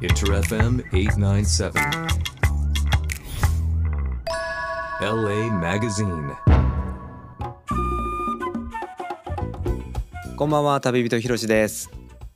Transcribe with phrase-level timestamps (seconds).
[0.00, 1.72] Inter FM 897.
[5.00, 6.34] LA Magazine.
[10.36, 11.90] こんばんは旅人ひろしです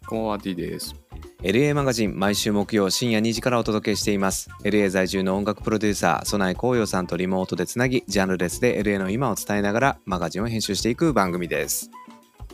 [0.08, 0.94] こんばんは T です。
[1.42, 11.90] LA マガジン毎週木曜深夜2時からお届けしています LA 在住の音楽プロデューサー曽内光陽さんとリモートでつなぎジャンルレスで LA の今を伝えながらマガジンを編集していく番組です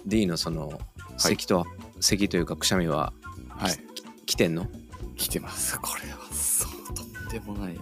[0.06, 0.78] D のその
[1.16, 1.66] 咳と、
[2.00, 3.12] 咳というかくしゃみは
[3.48, 3.72] はい。
[4.26, 4.66] 来てんの？
[5.16, 5.78] 来てます。
[5.80, 7.78] これはそうとんでもない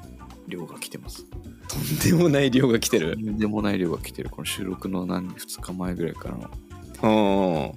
[0.48, 1.24] 量が来てます。
[1.24, 3.16] とんでもない量が来てる？
[3.16, 4.30] とんでもない量が来てる。
[4.30, 7.72] この収録の何2日前ぐらいからの。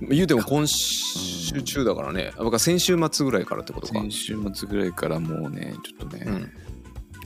[0.00, 6.52] うん言うても今週中だからね僕は先週末ぐらいからってことか先週末ぐらいからもうね、ちょっとね、うん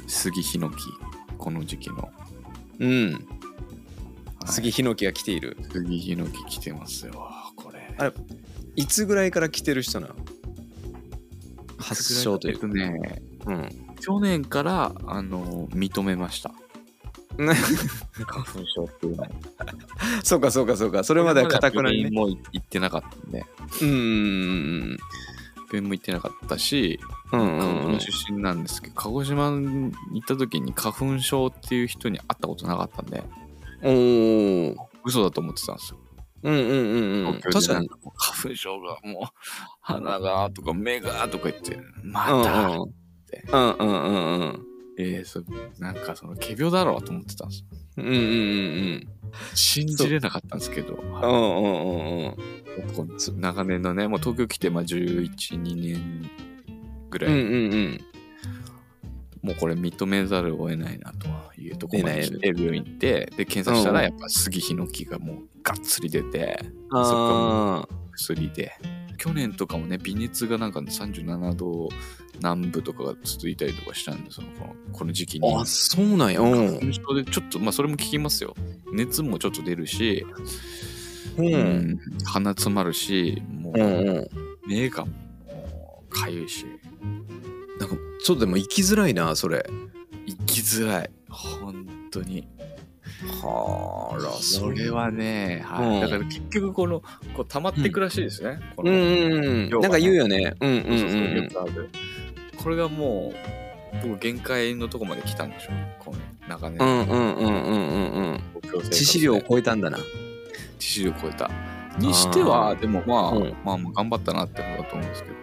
[0.07, 0.77] 杉ヒノキ、
[1.39, 2.11] この時期の。
[2.79, 3.23] うんはい
[4.47, 7.31] 杉ヒノキが来ている杉ヒノキ来てますよ。
[7.57, 7.95] これ。
[7.99, 8.13] あれ
[8.77, 10.15] いつぐらいから来てる人なの？
[11.79, 13.69] 発症というかえっとね、うん。
[14.01, 16.51] 去年からあの認めました。
[17.39, 17.55] ね
[18.27, 19.27] 花粉症っていうのを。
[20.25, 21.05] そうかそうかそうか。
[21.05, 22.11] それまでは硬くないね。
[22.11, 23.47] も行ってなかったんで、
[23.83, 23.89] うん。
[23.89, 24.99] うん
[25.71, 26.99] 病院も行ってなかったし、
[27.33, 33.23] うんうん出身なんですけど、鹿児島に行った時に花粉症っていう人に会ったことなかったんで、
[33.83, 34.77] おー。
[35.05, 35.99] 嘘だと思ってたんですよ。
[36.43, 37.41] うんうんうんうん。
[37.41, 37.89] 確かに。
[38.17, 39.29] 花粉症がもう
[39.81, 42.77] 鼻がとか目がとか言って、まうんた、うん。
[42.77, 44.67] うんうんうんうん。
[45.01, 45.43] えーそ
[45.79, 47.67] なんかその仮病だろうと思ってたんですよ。
[47.99, 49.09] うんうんうん
[49.55, 50.97] 信じれなかったんですけど、う。
[50.97, 51.27] んうんう
[52.23, 53.41] んうん。
[53.41, 56.31] 長年のね、もう東京来てまあ11、2年
[57.11, 58.01] ぐらい、うんうんうん
[59.49, 61.27] もうこれ認めざるを得ないなと
[61.59, 63.95] いうところまで来て病院行って、で、検査したうん。
[63.95, 67.95] らやっぱ杉ヒノキがもうがっつり出て、あー。
[68.13, 68.73] 薬で。
[69.17, 71.89] 去年とかもね、微熱がなんか37度
[72.35, 74.49] 南部とかが続いたりとかしたんで、その
[74.93, 75.55] この時期に。
[75.57, 76.41] あそうなんや。
[76.41, 76.79] うん。
[76.79, 78.55] 花粉症でちょっと、まあそれも聞きますよ。
[78.93, 80.27] 熱もちょっと出るし、
[81.39, 84.29] ううんん鼻詰まるし、もうんう
[84.65, 84.69] うん。
[84.69, 86.67] 目がもうかゆいし、
[88.29, 89.65] ちょっとでも生きづらいなそれ。
[90.27, 91.11] 生きづらい。
[91.31, 92.47] 本当に。
[93.43, 95.87] はあらそれはね、はい。
[95.95, 96.01] うん。
[96.03, 97.01] だから結局この
[97.35, 98.61] こう溜まっていくらしいですね。
[98.77, 99.81] このうんうんうん。
[99.81, 100.55] なんか言うよね。
[100.61, 101.89] うんうんそうそうそううん
[102.63, 103.33] これがも
[104.05, 106.19] う僕限界のとこまで来たんでしょこの
[106.51, 106.79] 長年。
[106.83, 108.41] うんうんうんうんうんうん。
[108.91, 109.97] 致死量を超えたんだな。
[109.97, 110.03] 致
[110.81, 111.51] 死量超えた。
[111.99, 113.55] にしてはでもまあ、うん。
[113.65, 115.37] まあまあ頑張ったなってことだと思うんですけど。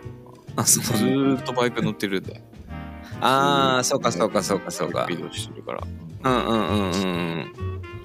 [0.58, 2.44] あそうずーっとバイク乗ってるんで
[3.26, 5.06] ああそうかそうかそうかそうか。
[5.06, 5.84] スピードしてるから。
[6.24, 7.54] うんうんうんうんうん。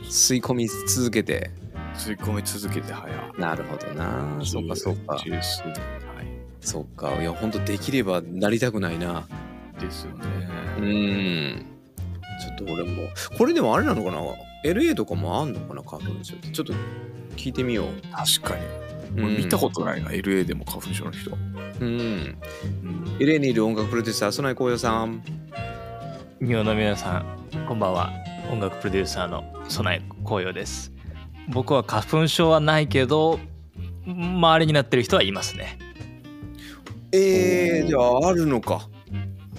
[0.03, 1.51] 吸い込み続けて。
[1.95, 4.41] 吸い込み続けて早なるほどな。
[4.45, 5.15] そうかそうか。
[5.15, 5.27] はい。
[6.61, 7.21] そうか。
[7.21, 9.27] いやほんとできればなりたくないな。
[9.79, 10.13] ですよ
[10.79, 11.67] うね、ん。
[12.41, 13.09] ちょっと俺も。
[13.37, 14.19] これでもあれなのかな
[14.65, 16.49] ？LA とかもあんのかな花粉症って。
[16.49, 16.75] ちょっと
[17.37, 17.87] 聞いてみよう。
[18.15, 18.57] 確か
[19.17, 19.37] に、うん。
[19.39, 21.31] 見たことないな LA でも花粉症の人、
[21.81, 21.89] うん。
[21.89, 23.05] うん。
[23.19, 25.23] LA にいる音楽プロデューサー曽内光陽さん。
[26.41, 27.67] 日本の皆さん。
[27.67, 27.79] こん。
[27.79, 27.93] ばん。
[27.93, 28.13] は
[28.51, 30.93] 音楽プロデューサーの備え紅葉です
[31.49, 33.39] 僕は花粉症はないけど
[34.07, 35.79] 周りになってる人はいますね
[37.13, 38.89] えー、じゃああるのか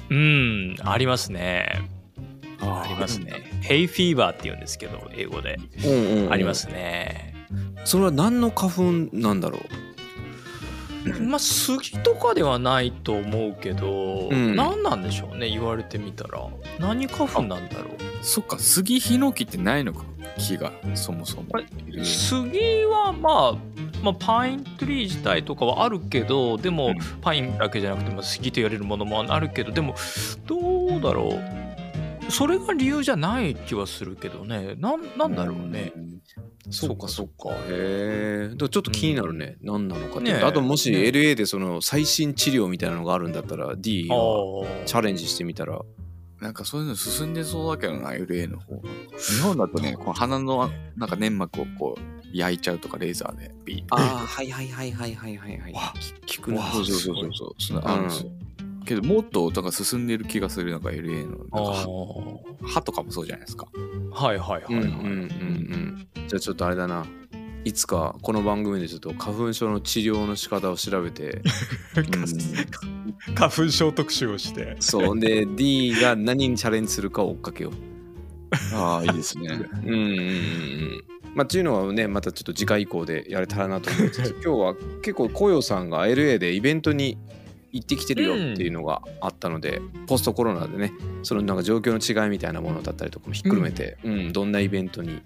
[0.09, 0.75] うん。
[0.83, 1.89] ありますね
[2.59, 4.59] あありますねヘイフィーバーって言うん。
[4.59, 5.91] ですけど英語でうん。
[5.91, 6.33] うん、うん。
[6.33, 7.33] ありますね
[7.85, 8.81] それは何の花粉
[9.13, 9.39] なん。
[9.39, 9.90] だろう
[11.21, 14.55] まあ杉とかではないと思うけど、うん。
[14.55, 16.47] 何なんでしょうね言われてみたら。
[16.79, 17.97] 何花粉なんだろう。
[18.21, 20.03] そっか杉ヒノキってないのか。
[20.37, 21.47] 木がそもそも。
[22.03, 23.55] 杉はまあ、
[24.03, 26.95] まあ、パイントリー自体とかはあるけどでも、うん。
[27.21, 29.95] パインだけじゃなくても杉と言われるものもあるけどでも
[30.45, 31.39] どうだろ
[32.27, 32.31] う。
[32.31, 34.75] それが理由じゃない気はするけどね。
[34.77, 35.91] なんなんだろうね、
[36.71, 38.55] そうかそうかへえ。
[38.57, 40.43] ちょっと気になるね、何なのかって、ねえ。
[40.43, 45.81] あともしね LA でその最新治療みたいなのがあるんだったら D あがーチャレンジしてみたら。
[46.39, 48.81] なんかそういうの進んでそうだけどな LA の方。
[49.17, 52.01] 日本だとねこの鼻のなんか粘膜をこう
[52.33, 55.73] 焼いちゃうとかレーザーでビーああはいはいはいはいはいはいはい。
[56.25, 56.63] 聞くな。
[56.71, 57.33] そうそうそうそう。
[57.33, 58.31] そうそのあるんですよ、
[58.95, 63.67] けどもっとなんか進んでる気がするなんか LA のあなんかー歯とかもそうじゃないですか。
[64.11, 67.05] はいはいはいはい、うんうんじゃあちょっとあれだな。
[67.63, 71.43] いつかこの番組でちょっと花粉症の治療の仕方を調べて
[73.35, 74.75] 花粉症特集をして。
[74.79, 75.19] そう。
[75.19, 77.73] で D が何にチャレンジするかを追っかけよう。
[78.75, 79.47] ああいいですね。
[79.85, 81.03] うんうんうんうん。
[81.35, 87.17] まあっていうのはねまたちょっと次回以降でやれたらなと思いつつ 今日は結構コヨさんが LA でイベントに
[87.71, 94.33] 行ってきてるよっていうのがあったので、ポストコロナでねそのなんか状況の違いみたいなものだったりとかもひっくるめて、うん。
[94.33, 95.21] どんなイベントに。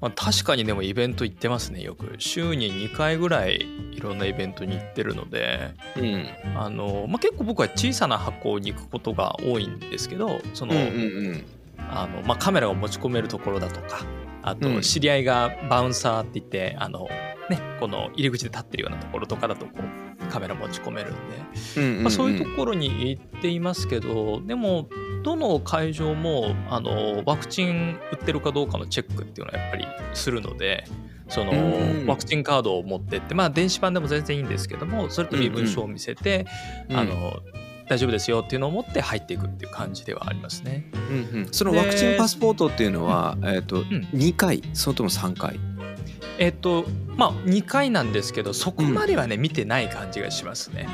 [0.00, 2.14] まあ、確かにでもイベント行ってますねよく。
[2.18, 5.74] 週に2回ぐらいいろんなイベントに行ってるので。
[5.96, 6.26] うん。
[6.56, 10.84] あの、まあ、結構僕は小さな箱に行くことが多いんですけどその、うんう
[11.32, 11.44] ん
[11.92, 14.04] あのまあ、カメラを持ち込めるところだとか
[14.42, 14.58] あうん。
[14.58, 17.08] と知り合いがバウンサーって言って、あの
[17.50, 21.20] ね、この入り口で立ってるようなところとかだとこうカメラ持ち込めるんで、
[21.76, 24.88] うんうんうんまあ、そういうところに行っていますけどでも
[25.22, 30.84] どの会場もあのワクチン打ってるかどうかのチェックっていうのはやっぱりするので
[31.28, 36.46] そのうんワクチンカードを持ってってまあ電子版でも全然いいんですけどもそれと身分証を見せて、
[36.88, 36.96] うん。
[36.96, 37.40] あの
[37.90, 40.88] 大丈夫ですよっていうのを持って入っていくっていう感じではありますね。
[40.94, 41.48] うんうん。
[41.50, 43.82] そのワクチンパスポートっていうのは、えっ、と、ん。
[44.14, 45.58] 2回それとも3回？
[46.38, 46.84] えっと
[47.16, 50.86] まあ2回なんですけどそこまではね、見てない感じがしますね。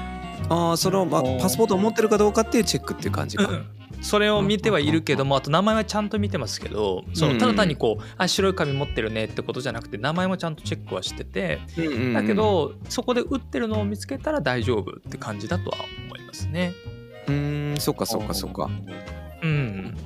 [0.48, 3.66] ああその、まあ、パスポートを持ってるかどうかっていうチェックっていう感じか、うん
[4.02, 7.34] それを見てはいるけどもあと名前はちゃんと見てますけどそうん。
[7.34, 11.60] のただ単にこうあ白い紙持ってるねってことじゃなくて名前もちゃんとチェックはしてて。
[11.78, 12.14] うんうんうん。
[12.14, 16.74] だけどそこで打ってるのを見つけたら大丈夫って感じだとは思いますね。
[17.28, 18.70] うーんそっかそっかそっか。
[19.42, 19.96] うん、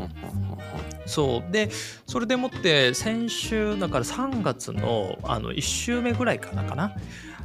[1.06, 1.52] そう。
[1.52, 1.70] で
[2.06, 6.92] それでもって先週だから3月のあの1週目ぐらいからかな。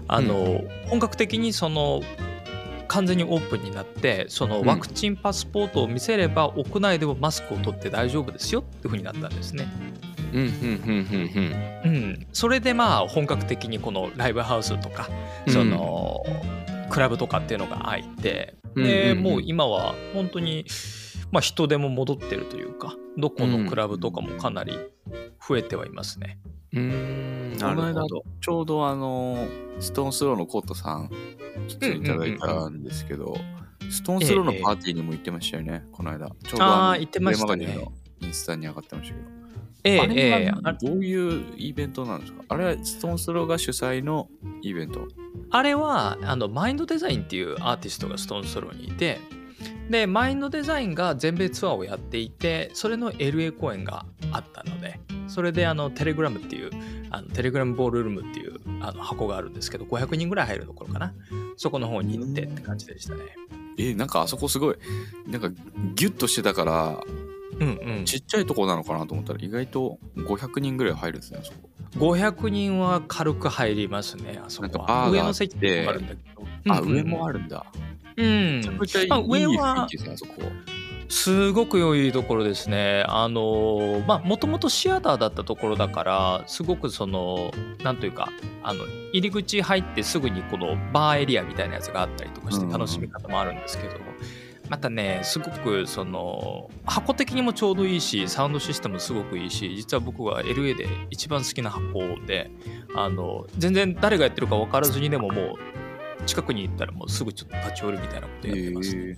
[0.07, 2.01] あの、本格的にその
[2.87, 4.65] 完全にオープンになってそのうん。
[4.67, 9.67] ワクチンパスポートを見せれば屋内でもマスクを取って大丈夫ですよっていう風になったんですね。
[10.33, 11.91] うんうんうんうん。
[11.91, 15.09] うん、それでまあ本格的にこのライブハウスとか
[15.47, 15.53] うん。
[15.53, 16.23] その、
[16.89, 19.23] クラブとかっていうのが開いてうんで、うんうん。
[19.23, 20.65] もう今は本当に、
[21.31, 24.77] まあ、人でも戻ってるというかどこのクラブとかもかなり
[25.47, 26.39] 増えてはいますね。
[26.73, 26.89] うん。
[26.89, 27.57] うーん。
[27.57, 29.47] なこの間るほどちょうどあの
[29.79, 31.09] ストーンスローのコートさん
[31.67, 33.37] 来ていただいたんですけど、
[33.89, 36.27] ストーンスローのパーティーにも行ってましたよね、この間。
[36.27, 37.65] ちょうどのあー行ってましたね。
[37.65, 39.44] 上マガジンのインスタに上がってましたけど。
[39.85, 40.49] ええあれええ。
[40.49, 42.43] あはどういうイベントなんですか？
[42.49, 44.27] あれはストーンスローが主催の
[44.61, 45.07] イベント？
[45.51, 49.19] あれはあのマインドデザインっていうアーティストがストーンソロにいて
[49.89, 56.71] でマインドデザインが全米ツアーをやっていてそれの LA 公演があったのでそれであのテレグラムっていう
[57.11, 61.13] あのテレグラムボールルームっていうあの箱があるんですけど500人ぐらい入るところかな。
[61.57, 63.21] そこの方に行ってって感じでしたね。
[63.77, 64.75] えーなんかあそこすごい、
[65.27, 65.49] なんか
[65.95, 66.99] ギュッとしてたから、
[67.59, 68.05] うんうん。
[68.05, 71.69] ちっちゃいとこなのかなと思ったら意外と500人ぐらい入るんですね、あそこ。
[71.97, 75.09] 500人は軽く入りますねあそこは。
[75.09, 76.73] 上の席あるんだけど。
[76.73, 76.95] あ、うんうん。
[76.95, 77.65] 上もあるんだ。
[78.17, 78.61] うん。
[79.09, 79.87] あ上は
[81.07, 83.03] すごく良いところですね。
[83.07, 87.51] あのまあもともとシアターだったところだからすごくその
[87.83, 88.29] なんというか
[88.63, 92.71] あの入り口入ってすぐにこのバーエリアみたいなやつがあったりとかしてうん。
[92.71, 93.93] 楽しみ方もあるんですけど、
[94.69, 102.49] またねすごくその箱的にもちょうどいいしサウンドシステムすごくいいし実は僕は LA で一番好きな箱で
[102.95, 105.55] あの全然誰がやってるか分からずにでももう
[106.25, 109.17] 近くに行ったらもうすぐちょっと立ち寄るみたいなことやってます、ね。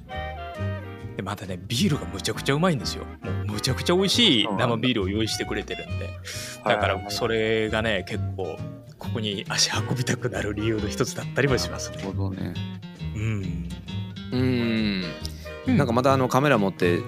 [1.15, 3.05] でまたねビールがむちゃくちゃうまいんですよ。
[3.23, 6.09] もうむちゃくちゃ美味しい生ビールを用意してくれてるんで。
[6.65, 8.57] だからそれがね結構
[8.99, 11.97] ここに足運びたくなる理由の一つだったりもしますね。
[11.97, 12.53] なるほどね。
[13.15, 13.69] うん。
[14.31, 15.77] うーん。
[15.77, 16.99] なんかまたあのカメラ持って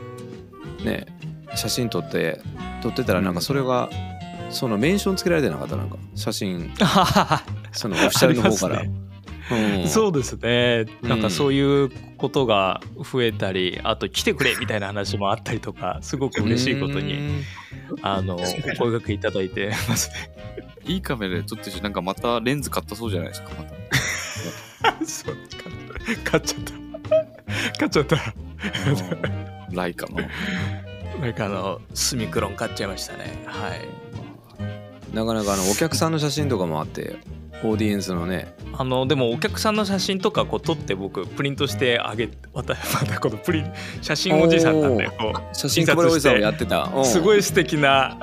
[0.84, 1.06] ね
[1.56, 2.40] 写真撮って
[2.82, 3.90] 撮ってたらなんかそれが
[4.50, 5.76] そのメンションつけられてなかった？
[5.76, 6.72] なんか写真。
[7.72, 9.88] そのオフィシャルの方から、うん。
[9.88, 10.86] そうですね。
[11.04, 17.44] なんうんかそういうことが増えたりあと来てくれみたいな話もあったりとかすごく嬉しいことにうん。
[18.02, 20.16] あのお声掛けいただいてますね。
[20.86, 23.74] いいカメラで撮ってるし、なんかまたレンズ買ったそうじゃないですか、また。
[25.06, 25.38] そう
[26.24, 26.74] 買っちゃった。
[27.80, 28.16] 買っちゃった
[29.72, 30.18] ライカの。
[31.22, 33.44] なんかあのスミクロン買っちゃいましたね。
[33.46, 33.88] はい。
[35.16, 37.18] なかなかあのお客さんの写真とかもあって
[37.64, 46.90] オーディエンスのねあのでもお客さんの写真とかこう撮って僕プリントしてあげまたまたこのプリン写真おじさんなんでこ写真おじさんをやってた。
[46.96, 48.18] うすごいい素敵な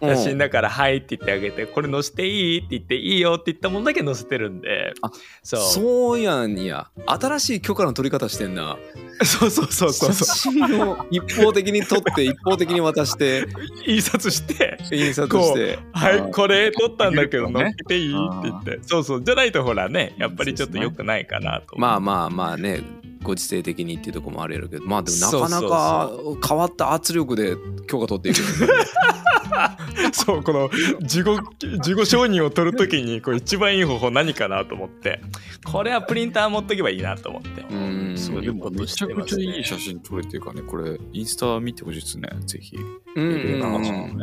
[0.00, 4.92] 写真だから「はい」って言ってあげて「これ載せていい?」って言って「いいよ」って言ったもんだけ載せてるんで。
[5.02, 5.10] あ
[5.42, 5.60] そう。
[5.60, 6.88] そうやんや。
[7.06, 8.76] 新しい許可の取り方してんな。
[9.24, 10.52] そうそうそうそう写そう。
[10.52, 13.46] 真を一方的に撮って 一方的に渡して。
[13.86, 14.78] 印刷して。
[14.92, 15.78] 印刷して。
[15.92, 17.60] はい、これ撮ったんだけど、ね。
[17.60, 18.78] 載っけていいって言って。
[18.82, 19.24] そうそう。
[19.24, 21.78] じゃないとほらね、やっぱりちょっと良くないかなと。
[21.78, 22.82] まあまあまあね
[23.22, 26.10] ご時世的にっていうところもあるやろうけどまあでもなかなか
[26.48, 27.56] 変わった圧力で
[27.88, 28.40] 許可取っていく
[30.12, 31.26] そうこの自己
[31.60, 35.20] 自己承認を取るときにこう一番いい方法何かなと思って。
[35.64, 37.62] これはプリンター持っとけばいいなと思って。
[37.62, 38.14] うん。
[38.16, 42.76] そういうことめちゃくちゃしてますねいい写真撮れてるからね、これ、インスタ見てほしいですね、ぜひ。
[43.16, 43.24] うん。
[43.24, 44.18] うん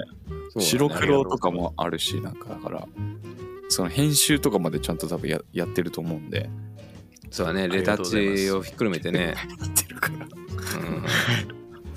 [0.59, 2.87] 白黒とかもあるし、なんかだから、
[3.73, 6.47] その編集とかまでちゃんと多分ややってると思うんで。
[7.31, 9.33] そうだねレタッチをひっくるめてね。
[9.59, 10.17] やってるから。
[10.17, 10.27] うん。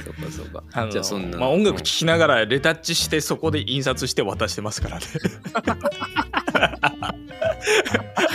[0.02, 0.64] そうかそうか。
[0.73, 1.37] あのじゃあそんな。
[1.38, 5.04] まあ、音楽聴きながらレタッチしてそこで印刷して渡してますからね。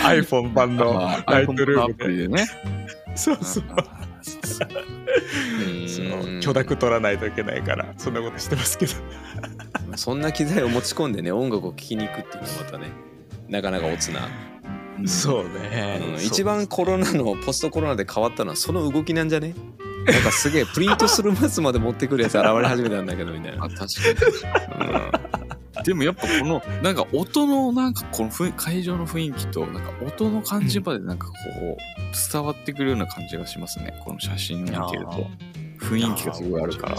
[0.04, 2.28] iPhone 版のまあライトルームで。
[2.28, 2.46] ね。
[3.16, 3.64] そうそう。
[5.66, 5.88] うん。
[5.88, 6.06] そう。
[6.40, 8.92] 許諾取らないといけないからそんなことしてますけど。
[9.96, 13.11] そんな機材を持ち込んでね音楽を聴きに行くっていうのもまたね
[13.52, 14.28] なかなかおつな、
[15.06, 16.24] そうね、うん。
[16.24, 19.54] 一番コロナのポストコロナで変わったのはその動きなんじゃね？
[20.08, 23.66] なんかすげえプリントするマスまで持ってくるやつ現れ始めたんだけどみたいな。
[23.66, 23.86] あ、確か
[25.78, 25.84] に。
[25.84, 33.94] でもやっぱこのなんか音のなんかこの会場の雰囲気となんか音の感じまでなんかこう伝わってくるような感じがしますね。
[34.02, 35.26] この写真を見てると。
[35.78, 36.96] 雰囲気がすごいあるから。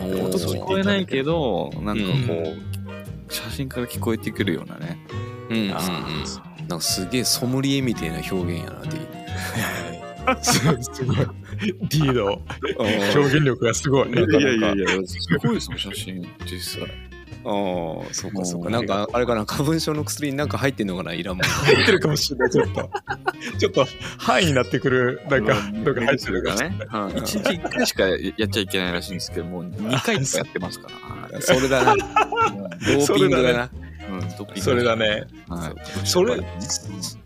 [0.00, 2.72] お音聞こえないけどなんかこうう
[3.28, 4.98] 写真から聞こえてくるようなね
[5.52, 5.74] うんうんうん。
[5.74, 5.76] あ
[6.68, 8.98] なんかすげえソムリエみたいな表現やな D
[10.42, 10.60] す
[10.94, 11.16] すごい。
[11.88, 12.40] D の
[12.78, 14.10] 表現力がすごい。
[14.10, 16.28] いやいやいやいやすごいですよ写真。
[16.46, 16.88] 実際
[17.44, 18.70] ああそうかそうか。
[18.70, 21.44] なんかあれかな花粉症の薬になんか入ってんのかないらんもん。
[21.44, 22.90] 入ってるかもしれないちょっと。
[23.58, 23.86] ちょっと
[24.18, 25.54] 範囲になってくるなんか
[25.84, 30.88] どっか入ってるかね、はい、1日1回しかやっちゃいけないらしいんですけどもう2回とかやってますか
[31.32, 31.40] ら。
[31.40, 31.96] それだな。
[31.98, 33.70] ドーピングだな
[34.42, 35.24] うんドッピングそれだね。
[35.48, 36.06] はい。
[36.06, 36.42] それ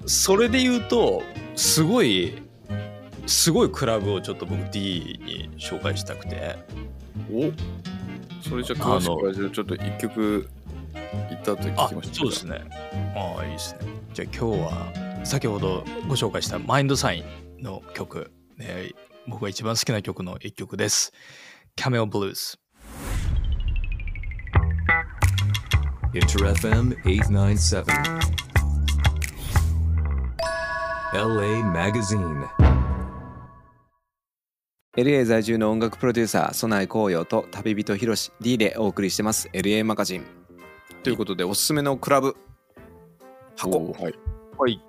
[0.06, 1.22] それで言うと
[1.54, 2.42] すごい
[3.26, 6.56] すごいクラブをちょっと僕 D に紹介したくて。
[7.32, 7.50] お。
[8.48, 10.48] それじゃあ詳しくちょっと一曲
[11.30, 12.64] 行った後に聞あきましょうそうですね。
[13.16, 13.80] ああいいですね。
[14.14, 17.24] じゃあ今日は先ほどご紹介したマインドサイ
[17.60, 18.92] ンの曲、ね、
[19.26, 21.12] 僕が一番好きな曲の一曲です。
[21.74, 22.58] キャメオブルース
[26.16, 27.84] Inter FM 897.
[31.12, 32.48] LA Magazine.
[34.96, 39.50] LA 在住の音楽プロデューサーソナイ紅葉と旅人ひろし D でお送りしてます。
[39.52, 40.24] LA マガジン。
[41.02, 42.34] ということでおすすめのクラブ
[43.54, 43.92] 箱。
[43.92, 44.14] はい。
[44.56, 44.82] はい。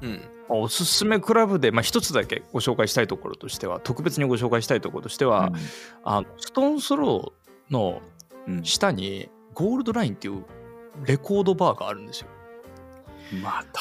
[0.00, 0.20] うん。
[0.48, 5.52] おすすめクラブで、まあ、一つだけご紹介したいところとしては特別にご紹介したいところとしては、
[6.02, 8.02] あのストーンスローの
[8.48, 8.64] うん。
[8.64, 10.44] 下にゴールドラインっていう
[11.04, 12.28] レコードバーがあるんですよ。
[13.42, 13.80] また、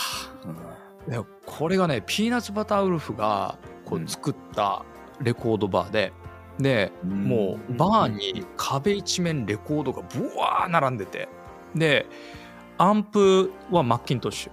[1.09, 4.03] でこれがねピーナッツバターウルフがこうん。
[4.03, 4.85] う作った
[5.21, 6.13] レコードバーで、
[6.59, 7.23] でうん。
[7.25, 11.27] もうバーに壁一面レコードがブワー並んでて
[11.75, 12.05] で
[12.77, 14.51] アンプはマッキントッシュ。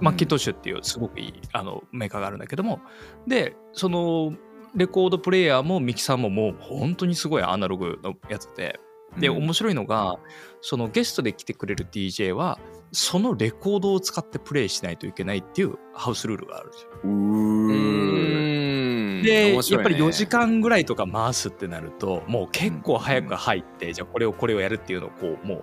[0.00, 2.80] マッキントッシュっていうすごくいいあのメーカーがあるんだけども
[3.26, 4.34] でその
[4.74, 8.80] レコードプレイヤーもミキサーももう本当にすごいアナログのやつで
[9.18, 9.38] で、うん。
[9.38, 10.18] 面白いのが
[10.60, 12.58] そのゲストで来てくれる DJ は
[12.92, 16.88] そのレコードを使ってプレイしないといけないっていうハウスルールがあるんですよ。
[17.04, 19.22] うん。
[19.22, 19.54] で、ね。
[19.54, 25.62] やっぱり4時間ぐらいとか回すってなるともう結構早く入って、じゃあこれをこれをやるっていうのをこうもう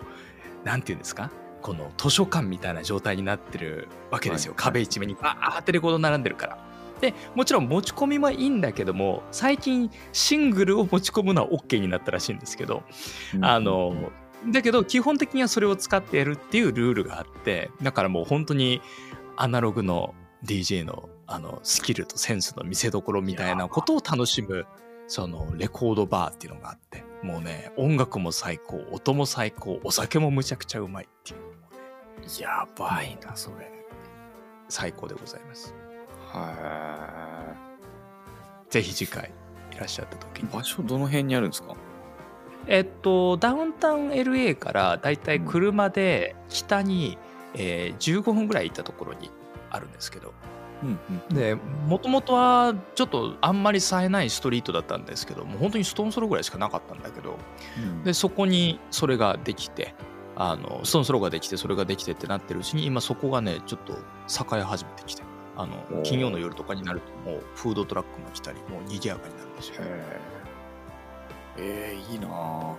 [0.66, 1.32] なんていうんですか？
[1.62, 4.64] この図書館みたいな状態になってるわけですよ、はい。
[4.64, 6.69] 壁一面にバーってレコード並んでるから。
[7.02, 12.84] でもちろん持ち込みはいいんだけども最近シングルを持ち込むのは OK になったらしいんですけど、
[13.42, 14.12] あの
[14.48, 18.82] だけど基本的にはそれを使ってやるっていうルールがあってだからもう本当に
[19.36, 20.14] アナログの
[20.46, 24.66] DJ のあのスキルとセンスの見せ所みたいなことを楽しむ
[25.08, 32.42] そのレコードバーっていうのがあってもうね音楽も最高音も最高お酒もむちゃくちゃうまいっていう。
[32.42, 33.80] やばいなそれ。
[34.70, 35.74] 最高でございます
[36.32, 37.56] は
[38.70, 39.32] ぜひ次回
[39.74, 40.50] いらっしゃった時いに。
[40.52, 41.76] 場所どの辺にあるんですか？
[42.68, 47.18] えっとダウンタウン LA からだいたい車で北に、
[47.56, 49.32] えー15分ぐらい行ったところに
[49.70, 50.34] あるんですけど。
[50.82, 51.56] うんうんで
[51.88, 57.38] もともとはちょっとあんまり冴えないストリートだったんですけどもう本当にストーンソロぐらいしかなかったんだけど。
[58.06, 59.94] でそこにそれができて
[60.38, 63.94] あのストーンソロができてそれができてってなってるうちに今そこがねちょっと
[64.56, 65.24] 栄え始めてきて
[65.60, 69.76] あおのー金曜の夜とかになるともうフードトラックも来たりもう賑やかになるんですよ。
[69.84, 70.20] へ
[71.58, 72.76] えー、いいなあ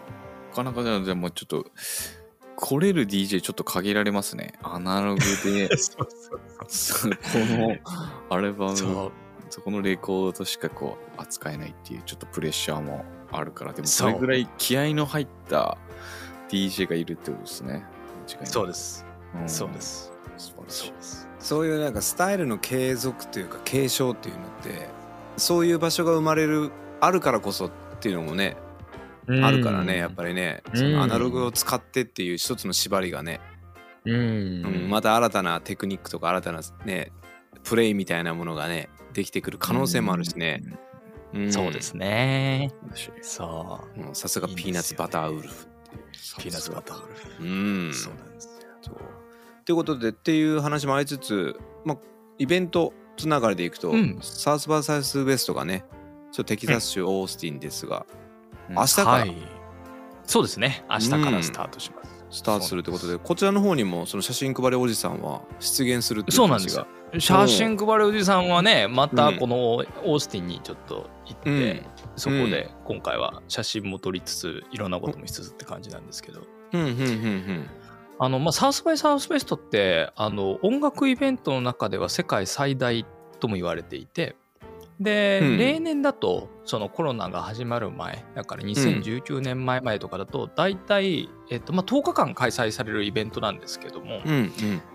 [0.49, 1.67] なかなかでもちょっと
[2.57, 5.69] 来れる DJ ちょっと限られますねアナログで
[5.99, 6.07] こ
[7.35, 7.77] の
[8.31, 9.13] アルバム
[9.51, 15.77] そこのレコードしかこう扱えないっていうちょっとプレッシャーもあるからでもそれぐらい気合の入った
[16.49, 17.85] DJ がいるってことですね。
[18.45, 19.07] そうです。
[19.41, 19.81] うんそうで。
[19.81, 20.13] す。
[20.37, 21.30] 素晴らしいそうです。
[21.41, 24.89] そういうなんかスタイルの継続というか継承っていうのって
[25.37, 26.71] そういう場所が生まれる
[27.01, 27.71] あるからこそっ
[28.01, 28.57] ていうのもね、
[29.43, 33.41] あるからねやっぱりねそのアナログを使ってっていう一つの縛りがね、
[34.05, 34.13] り。
[34.13, 34.21] うん。
[34.65, 37.13] うんまた新たなテクニックとか新たなね
[37.65, 40.63] プレイみたいなものがねできてくる可能性もあるしね、
[41.39, 41.53] ん。
[41.53, 42.73] そうですね。
[43.23, 46.43] そもうさすがピーナッツバターウルフう。
[46.43, 47.45] ピーナッツバターウルフ。
[47.45, 47.47] う
[47.89, 47.95] ん。
[47.95, 48.47] そうなんです
[48.87, 48.97] よ。
[49.71, 51.99] ということでっていう話もありつつ、まあ、
[52.39, 54.19] イベントつながりでいくと、うん。
[54.21, 55.85] サウスバーサウスウエストがね
[56.33, 58.05] ちょテキサス州オースティンですが、
[58.69, 58.75] うん。
[58.75, 59.11] 明日から。
[59.11, 59.37] はい。
[60.25, 60.85] そうですね。
[60.91, 62.11] 明日からスタートします。
[62.31, 67.21] スタートするということでこちらの方にもその写真配りおじさんは出現するっていうそうなんです話がよ。
[67.21, 71.87] 写真配るおじさんはね、またこのオースティンにちょっと行って、うん。
[72.17, 76.41] そこで今回は写真も撮りつつ、いろんなこともしつつって感じなんですけど。
[76.73, 76.81] うん。
[76.81, 76.87] うん。
[76.87, 77.71] うん
[78.23, 83.07] あの、まあ、サウスバイサウスフェストって、あの、音楽イベントの中では世界最大
[83.41, 84.37] とも言われていて、
[85.01, 85.57] で、うん。
[85.57, 94.53] 例年だと、そのコロナが始まる前、だから2019年前々とかだと、大体、えっと、まあ、10日間開催されるイベントなんですけども、うん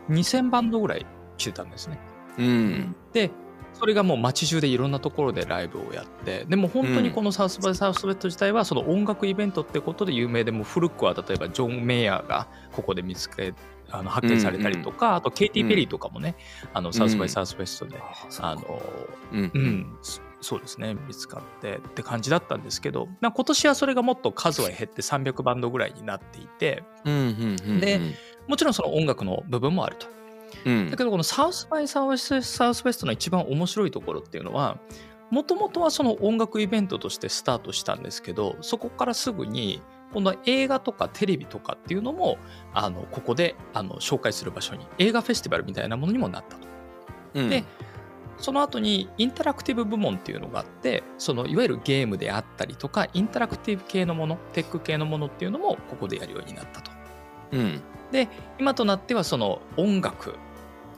[0.09, 0.15] うん。
[0.15, 1.05] 2000バンドぐらい
[1.37, 1.99] 来てたんですね。
[2.37, 2.95] うんうん。
[3.11, 3.31] で、
[3.77, 13.53] それがもう街中でいろんなところでライブをやって、でも本当にこのサウスバイサウスウェット自体はその音楽イベントってことで有名で、もう古くは例えばジョン・メイヤーがここで見つけ、
[13.89, 16.35] あの発見されたりとか、あとケイティ・ペリーとかもね、
[16.73, 18.01] あのサウスバイサウスウェストで、
[18.39, 18.81] あの、
[19.33, 27.99] うんうん、そそうですね、見つかってって感じだったんですけど、まあ今年はそれがもっと数は減って300バンドぐらいになっていて、うんうんうんで
[28.47, 30.14] もちろんその音楽の部分もあると。
[30.65, 34.77] うんだけどこのサウスバイサウスサウスウェストの一番面白いところっていうのは
[35.31, 39.81] もともとはその音楽イベントとしてスタートしたんですけどそこからすぐに
[40.13, 42.37] 今度は映画とかテレビとかっていうのも
[42.73, 46.67] あのここであの紹介する場所に映画フェスティバルみたいなものにもなったと。
[47.35, 47.63] うんで
[48.37, 56.91] その後にインタラクティブ部門っていうのがあってそのいわゆるゲームであったりとかインタラクティブ系のものテック系のものっていうのもここでやるようになったと。
[57.53, 60.35] うんで今となってはその音楽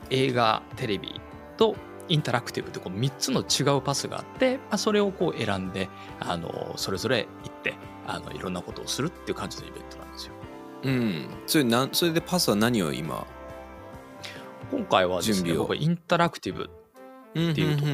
[0.09, 1.19] 映画テレビ
[1.57, 1.75] と
[2.09, 5.89] インタラクティブってこの3つの違うパスがあって、まあ、それをこう選んで
[6.19, 10.33] あのそれぞれ行ってあのいろんなことをするっていう感じのイベントなんですよ。
[10.83, 11.27] うん。
[11.45, 13.27] それなんそれでパスは何を今？
[14.71, 15.61] 今回はですね準備を？
[15.63, 16.67] 僕はインタラクティブっ
[17.33, 17.89] ていうとこ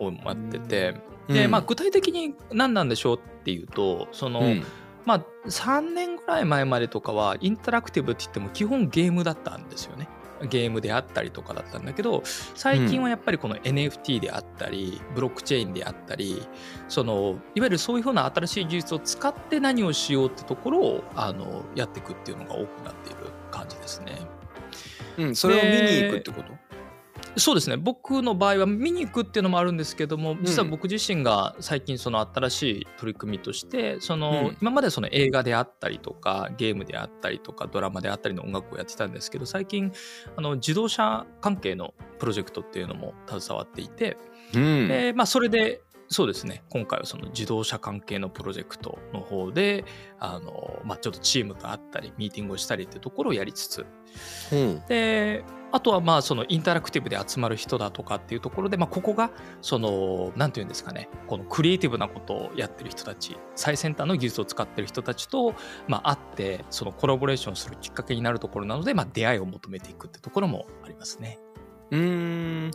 [0.00, 0.94] ろをやってて、
[1.28, 1.50] でうん。
[1.50, 4.62] まあ、具体的に何なんでしょうっていうとその、うん。
[5.06, 10.08] まあ、3年ぐらい前までとかはインタラクティブって言っても基本ゲームだったんですよね。
[10.42, 16.46] ゲームであったりとかだったんだけど最近はやっぱりこの NFT であったりブロックチェーンであったり
[16.88, 23.18] そのいわゆるそういうふうな新しい技術を使って何をしようってところをあのやっていくっていうのが多くなっている
[23.50, 24.18] 感じですね。
[25.18, 26.65] うんそれを見に行くってこと？
[27.38, 27.76] そうですね。
[27.76, 34.56] 僕の場合は見に行くっていうのもあるんですけども実は僕自身が最近その新しい取り組みとしてその、うん。
[34.60, 39.92] 今までその映画であったりとかゲームであったりとかドラマであったりの音楽をやってたんですけど最近
[40.36, 44.16] あの自動車関係のプロジェクトっていうのも携わっていて、
[44.54, 44.88] うん。
[44.88, 46.62] でまあ、それでそうですね。
[46.70, 49.84] 今回はその自動車関係のプロジェクトの方で
[50.20, 53.86] あの、まあ、ちょっとチームがあったりミーティングをしたりっていうところをやりつつ。
[54.52, 54.82] うん。
[54.88, 55.44] で
[55.76, 65.54] あとはまあそのインタラクティブで集まる人だとかっていうところで、まあ、ここがその何て言うんですかねこのクリエイティブなことをやってる人たち最先端の技術を使ってる人たちと、
[65.86, 71.38] まあ、会ってそのコラボレーションするきっかけになるところなので、まあ、出会いを求めていくってところもありますね。
[71.90, 72.70] うーん。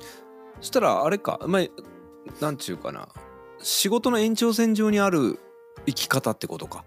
[0.60, 1.40] そしたらあれか。
[1.48, 1.64] まあ
[2.40, 3.10] なんちゅうかな。
[3.58, 5.40] 仕事の延長線上にある
[5.88, 6.86] 生き方ってことか。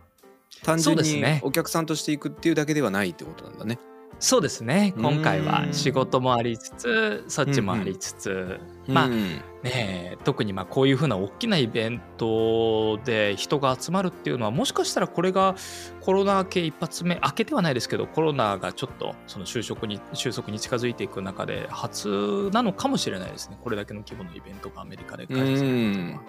[0.63, 3.79] 単純にお客さんとしていくっていうだけではないってことなんだね
[4.25, 4.95] そうですね。
[4.97, 9.13] 今回うはん仕事もありつつそっちもありつつ、まあうん。
[9.13, 15.57] ねえ特にまあこういうふうな大きなイベントで人が集まるっていうのはもしかしたらこれが
[16.01, 23.59] コロナ明け一発目明けてはないですけどコロナがちょっとその収束に収束に近づいていく中で初なのかもしれないですね。
[23.63, 26.23] これだけの規模のイベントがアメリカで開催されるっていうのは。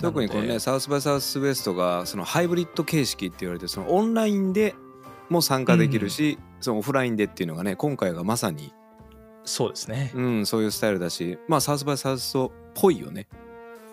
[0.00, 4.76] 特にこのねサウスバイサウスウエストがそのハイブリッド形式って言われてそのオンラインで
[5.28, 8.72] も参加できるし、そのオフラインでっていうのがね今回がまさに、
[9.44, 10.12] そうですね。
[10.14, 13.26] うん、そういうスタイルだしまあサウスバイサウスっぽいよね、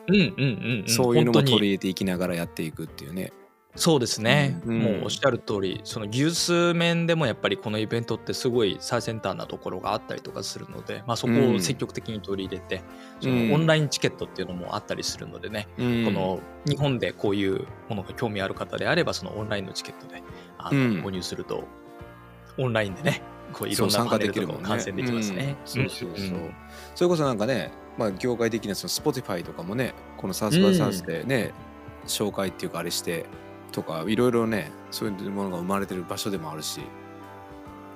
[0.08, 3.32] うんうんうん、うん、そういうのも取り入れていきながらやっていくっていうね。
[3.76, 12.84] そうですね、うんもうおっしゃる通りその技術面でもやっぱりこのイベントってすごい最先端なところがあったりとかするので、まあ、そこを積極的に取り入れて、
[13.22, 13.48] そうん。
[13.48, 16.04] のオンラインチケットっていうのもあったりするのでね、うん。
[16.04, 20.22] この日本でこういうものが興味ある方であればそのオンラインのチケットで
[20.68, 20.92] あのうん。
[21.04, 21.64] 購入すると。
[22.58, 23.22] オンラインでね
[23.54, 25.56] こういろんそう参加なパネルできるも観戦できますね。
[25.60, 25.68] うん。
[25.68, 26.54] そうそうそう、ん。
[26.96, 31.54] それこそなんかね、まあ、業界的なその Spotify とかもねこのサウスバイサウスでね、
[32.06, 33.26] 紹介っていうかあれして
[33.72, 36.82] とかいろいろねそういうものが生まれてる場所でもあるし、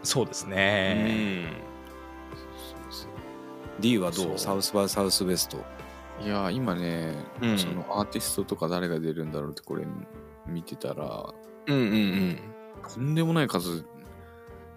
[0.04, 1.44] そうですうね。
[1.44, 1.48] ん
[2.90, 3.10] そうそう
[3.80, 4.34] D はどそう。
[4.36, 5.58] うサウスバイサウスウェスト。
[6.24, 7.58] いやー今ね、うん。
[7.60, 9.86] そのアーティストとか誰が出るんだろうってこれ
[10.48, 11.34] 見てたら
[11.68, 12.40] うんうんうん
[12.94, 13.86] とんでもない数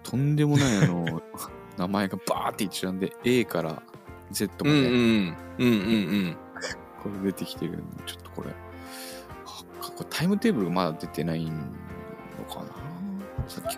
[0.03, 1.21] とんでもないあの
[1.77, 3.81] 名前がバーって一覧で A から
[4.31, 5.67] Z まで、うんうんうんうんう
[6.29, 6.37] ん
[7.01, 8.49] これ出てきてるんでちょっとこれ。
[9.45, 11.51] あこれタイムテーブルまだ出てないの
[12.49, 12.65] かな？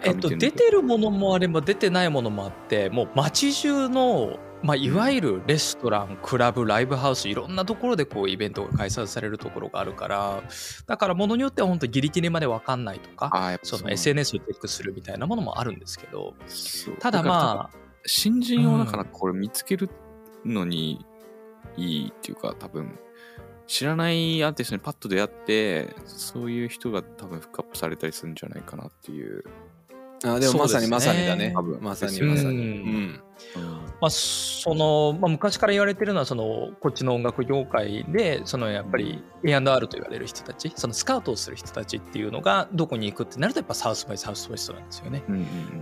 [0.04, 10.44] えっと、出てるものもあれば出てないものもあってもう街中の、まあ、いわゆるレストランクラブライブハウスいろんなところでこうイベントが開催されるところがあるから
[10.86, 16.36] だからものによっては本当ギリギリまで分かんないとかその SNS をチェックするみたいなものもあるんですけど
[17.00, 19.90] ただまあ新人をだからこれ見つける
[20.46, 21.06] のに
[21.78, 23.00] いいっていうか多分
[23.68, 29.46] 知らないアーティストにパッと出会ってそういう人が多分フックアップされたりするんじゃないかなっていう、
[30.26, 31.54] あでもまさにまさにだね。
[31.56, 32.50] 多分まさにまさに。
[32.50, 32.56] うん。
[32.56, 45.24] うんまあ、その、まあ、昔から言われてるのはそのこっちの音楽業界でそのやっぱり A&R と言われる人たちそのスカウトをする人たちっていうのがどこに行くってなるとやっぱサウスバイサウスウェストなんですよね。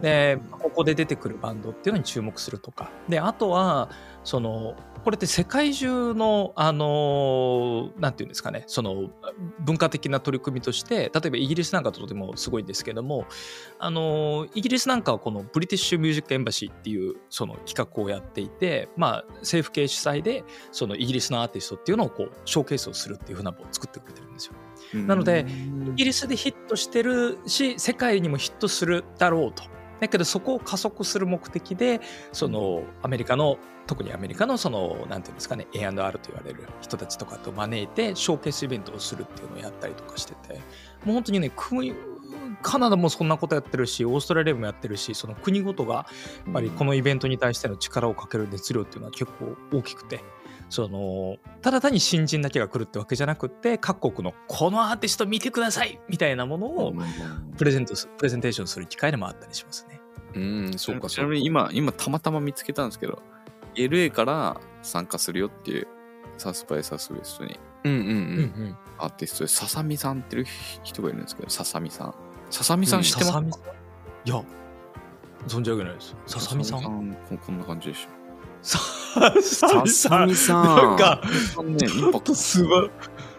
[0.02, 3.90] でここで出てくるバンドっていうのに注目するとかであとは
[4.30, 9.10] そのこれって世界中のあのなんていうんですかねその
[9.62, 13.26] 文化的な取り組みとして例えばイギリスなんかとてもすごいんですけども
[13.80, 24.54] あのイギリスなんかはこのブリティッシュ・ミュージック・エンバシーっていうその企画をやっていて、まあ、政府系主催でそのイギリスのアーティストっていうのをこうショーケースをするっていうふうなのを作ってくれてるんですよ。
[25.08, 25.48] なので
[25.94, 29.79] イギリスでヒットしてるし世界にもヒットするだろうと。
[30.00, 33.58] だけどそこを加速する目的でそのアメリカの
[33.88, 40.56] 特にアメリカのそのなんていうんですかね A&R と言われる人たちとかと招いてショーケースイベントをするっていうのをやったりとかしてて
[41.06, 41.94] もう本当にね国
[42.62, 46.06] カナダもそんなことやってるしオーストラリアもやってるしその国ごとがや
[46.50, 50.24] っぱりこのイベントに対しての力をかける熱量っていうのは結構大きくて
[50.70, 56.94] そのただ単に新人だけが来るってわけじゃなくって各国のこのアーティスト見てくださいみたいなものを
[57.58, 60.00] プレゼントすプレゼンテーションする機会でもあったりしますね。
[60.36, 63.20] うんそうかちなみに今今たまたま見つけたんですけど
[63.74, 65.88] LA から参加するよっていう
[66.38, 67.60] サウスバイサウスウェストに。
[67.86, 68.68] うんうんううん。
[68.70, 70.46] んアーティストでささみさんっていう
[70.84, 72.16] 人がいるんですけどささみさん。
[72.52, 73.62] ささみさん知ってますささみさん？
[73.64, 74.44] いや
[75.48, 76.16] 存じ上げないです。
[76.28, 78.19] ささみさんここんな感じでしょ
[78.62, 78.80] さ
[79.42, 80.66] ささみさん。
[80.66, 81.22] なんか
[81.64, 82.36] ねインパクト。
[82.36, 82.92] すごい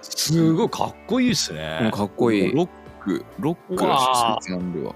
[0.03, 1.81] すごいかっこいいですね。
[1.85, 2.53] うんかっこいい。
[2.53, 2.69] ロッ
[3.01, 3.87] クロック。
[3.87, 4.95] らしいですなんでは。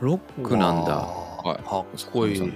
[0.00, 0.96] ロックなんだ。
[0.96, 1.68] はい。
[1.68, 2.52] かっこいい。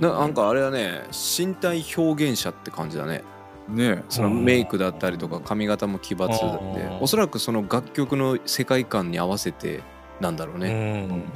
[0.00, 1.02] ななんかあれだね。
[1.10, 3.22] 身体表現者って感じだね。
[3.68, 4.04] ね。
[4.08, 6.28] そのメイクだったりとか髪型も奇抜
[6.74, 6.98] でうん。
[7.00, 9.82] おそらくその楽曲の世界観に合わせて
[10.20, 11.32] なんだろううね、ん。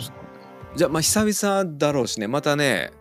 [0.77, 2.27] じゃあまあ久々だろうしね。
[2.29, 2.92] またね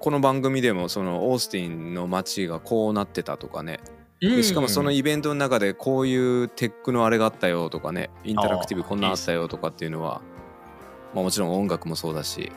[0.00, 3.80] この番組でもそのオースティンの街がこうなってたとかね。
[4.18, 10.20] でしかもそのイベントの中でこういうテックのあれがあったよとかねインタラクティブこんなんあったよとかっていうのは
[11.14, 12.50] まあもちろん音楽もそうだし、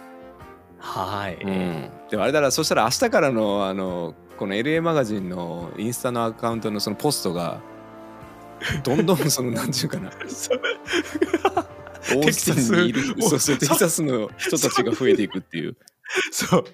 [0.78, 1.36] はい。
[1.36, 7.62] うん、でもあれだなそしたら明日からのあのこの LA マガジンのインスタのアカウントのそのポストが
[8.84, 10.12] どんどんそのなんていうかな。
[12.16, 15.78] オースティンにいるそうそうテキサスの人たちが増えていくっていう、
[16.32, 16.66] そう。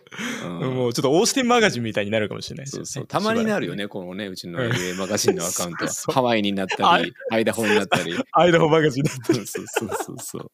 [0.45, 2.85] うんもうちょっとオースティンマガジンみたいになるかもしれないですよね。
[2.85, 10.51] そうそうたまになるよねこのねうちのうん LA マガジンのアカウントは そうハワイになったりアイダホになったりアイダホマガジンだったそうそうそうそうそう。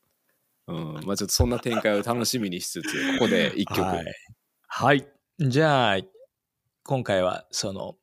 [0.67, 3.81] うん、まあちょっとそんな展開を楽しみにしつつ、ここで一曲。
[3.81, 4.05] はい。
[4.67, 5.07] はい。
[5.39, 5.99] じゃあ、
[6.83, 7.97] 今回はその、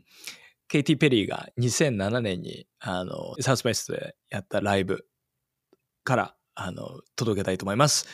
[0.69, 5.07] ケイティ・ペリーが2007年にあのサウスバイでやったライブ
[6.03, 8.07] からあの届けたいと思います。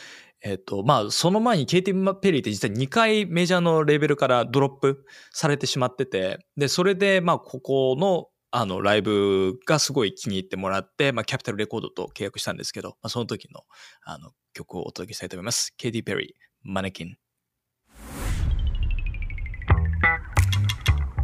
[0.42, 13.62] えっ、と、まあ、その前にケイティ・ペリーって実は2回メジャーのレーベルからドロップされてしまってて、で、それで、まあ、ここのあのライブがすごい気に入ってもらって、まあ、キャピタルレコードと契約したんですけど、まあ、その時の
[14.04, 15.74] あの曲をお届けしたいと思います。
[15.76, 16.30] ケイティ・ペリー、
[16.62, 17.16] マネキン。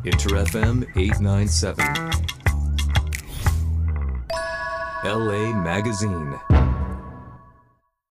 [0.05, 1.75] Inter FM 897.
[5.05, 6.54] LA Magazine.